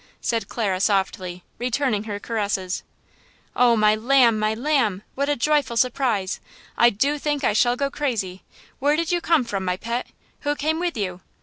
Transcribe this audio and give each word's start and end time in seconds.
said 0.19 0.49
Clara, 0.49 0.79
softly, 0.79 1.43
returning 1.59 2.05
her 2.05 2.19
caresses. 2.19 2.81
"Oh, 3.55 3.77
my 3.77 3.93
lamb! 3.93 4.39
my 4.39 4.55
lamb! 4.55 5.03
what 5.13 5.29
a 5.29 5.35
joyful 5.35 5.77
surprise! 5.77 6.39
I 6.75 6.89
do 6.89 7.19
think 7.19 7.43
I 7.43 7.53
shall 7.53 7.75
go 7.75 7.91
crazy! 7.91 8.41
Where 8.79 8.95
did 8.95 9.11
you 9.11 9.21
come 9.21 9.43
from, 9.43 9.63
my 9.63 9.77
pet? 9.77 10.07
Who 10.39 10.55
came 10.55 10.79
with 10.79 10.97
you? 10.97 11.21